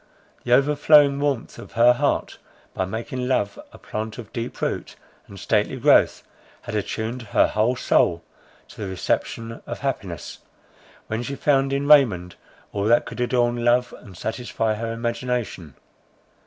[0.43, 2.39] The overflowing warmth of her heart,
[2.73, 4.95] by making love a plant of deep root
[5.27, 6.23] and stately growth,
[6.63, 8.23] had attuned her whole soul
[8.69, 10.39] to the reception of happiness,
[11.05, 12.33] when she found in Raymond
[12.71, 15.75] all that could adorn love and satisfy her imagination.